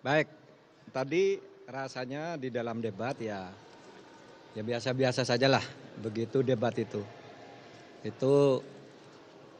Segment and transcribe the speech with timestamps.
[0.00, 0.32] Baik,
[0.96, 1.36] tadi
[1.68, 3.52] rasanya di dalam debat ya
[4.56, 5.60] ya biasa-biasa sajalah
[6.00, 7.04] begitu debat itu.
[8.00, 8.64] Itu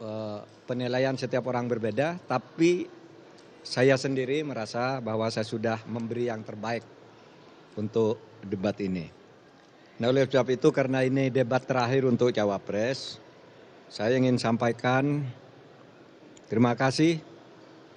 [0.00, 2.88] eh, penilaian setiap orang berbeda, tapi
[3.60, 6.88] saya sendiri merasa bahwa saya sudah memberi yang terbaik
[7.76, 9.12] untuk debat ini.
[10.00, 13.20] Nah oleh sebab itu karena ini debat terakhir untuk Cawapres,
[13.92, 15.20] saya ingin sampaikan
[16.48, 17.20] terima kasih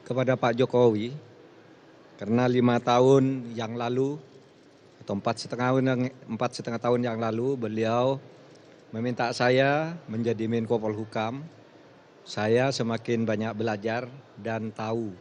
[0.04, 1.32] kepada Pak Jokowi
[2.24, 4.16] karena lima tahun yang lalu
[5.04, 8.16] atau empat setengah tahun yang empat setengah tahun yang lalu beliau
[8.96, 11.44] meminta saya menjadi Menko Polhukam.
[12.24, 14.08] Saya semakin banyak belajar
[14.40, 15.12] dan tahu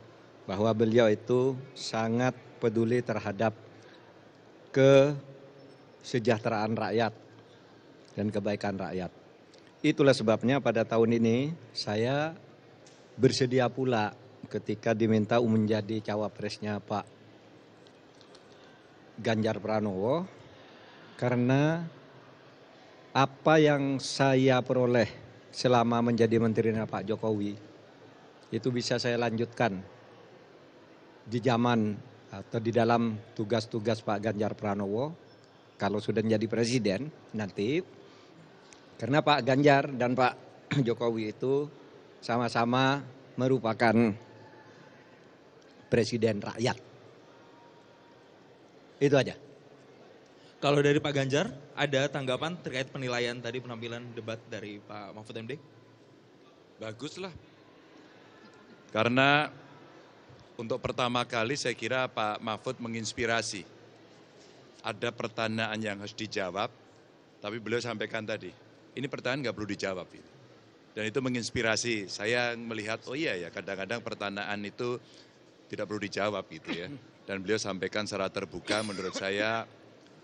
[0.46, 3.50] bahwa beliau itu sangat peduli terhadap
[4.70, 7.10] kesejahteraan rakyat
[8.14, 9.10] dan kebaikan rakyat.
[9.82, 12.38] Itulah sebabnya pada tahun ini saya
[13.18, 14.21] bersedia pula
[14.52, 17.08] ketika diminta menjadi cawapresnya Pak
[19.16, 20.28] Ganjar Pranowo
[21.16, 21.88] karena
[23.16, 25.08] apa yang saya peroleh
[25.48, 27.56] selama menjadi menterinya Pak Jokowi
[28.52, 29.80] itu bisa saya lanjutkan
[31.24, 31.96] di zaman
[32.32, 35.12] atau di dalam tugas-tugas Pak Ganjar Pranowo.
[35.76, 37.80] Kalau sudah menjadi presiden nanti
[38.96, 40.34] karena Pak Ganjar dan Pak
[40.86, 41.66] Jokowi itu
[42.22, 43.02] sama-sama
[43.34, 43.92] merupakan
[45.92, 46.80] presiden rakyat.
[48.96, 49.36] Itu aja.
[50.62, 55.58] Kalau dari Pak Ganjar, ada tanggapan terkait penilaian tadi penampilan debat dari Pak Mahfud MD?
[56.80, 57.34] Bagus lah.
[58.94, 59.52] Karena
[60.56, 63.66] untuk pertama kali saya kira Pak Mahfud menginspirasi.
[64.86, 66.70] Ada pertanyaan yang harus dijawab,
[67.38, 68.50] tapi beliau sampaikan tadi,
[68.98, 70.06] ini pertanyaan nggak perlu dijawab.
[70.92, 72.10] Dan itu menginspirasi.
[72.10, 74.98] Saya melihat, oh iya ya kadang-kadang pertanyaan itu
[75.72, 76.92] tidak perlu dijawab gitu ya.
[77.24, 79.64] Dan beliau sampaikan secara terbuka menurut saya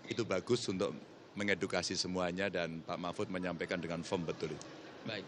[0.05, 0.93] itu bagus untuk
[1.33, 4.67] mengedukasi semuanya dan Pak Mahfud menyampaikan dengan firm betul itu.
[5.09, 5.25] Baik,